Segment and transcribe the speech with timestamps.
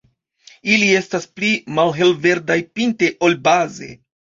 [0.75, 3.97] Ili estas pli malhel-verdaj pinte ol baze.